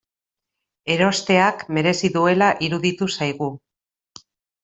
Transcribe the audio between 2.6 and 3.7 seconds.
iruditu zaigu.